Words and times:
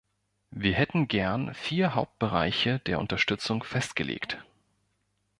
Wir 0.49 0.73
hätten 0.73 1.07
gern 1.07 1.53
vier 1.53 1.93
Hauptbereiche 1.93 2.79
der 2.87 2.97
Unterstützung 2.97 3.61
festgelegt. 3.63 4.43